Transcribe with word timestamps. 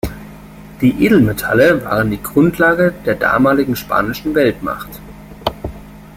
Die 0.81 1.05
Edelmetalle 1.05 1.85
waren 1.85 2.09
die 2.09 2.23
Grundlage 2.23 2.91
der 3.05 3.13
damaligen 3.13 3.75
spanischen 3.75 4.33
Weltmacht. 4.33 4.89